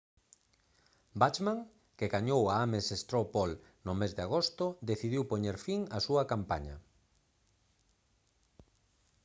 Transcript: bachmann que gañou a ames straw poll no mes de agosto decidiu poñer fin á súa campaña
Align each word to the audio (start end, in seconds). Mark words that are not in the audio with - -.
bachmann 1.23 1.59
que 1.99 2.11
gañou 2.15 2.41
a 2.47 2.55
ames 2.65 2.87
straw 3.01 3.25
poll 3.35 3.51
no 3.85 3.93
mes 3.99 4.11
de 4.17 4.21
agosto 4.27 4.65
decidiu 4.89 5.21
poñer 5.31 5.57
fin 5.65 5.81
á 5.95 5.97
súa 6.07 6.23
campaña 6.33 6.75